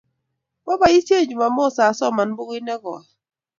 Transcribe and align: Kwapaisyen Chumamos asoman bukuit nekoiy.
Kwapaisyen 0.63 1.27
Chumamos 1.29 1.75
asoman 1.87 2.29
bukuit 2.37 2.63
nekoiy. 2.65 3.05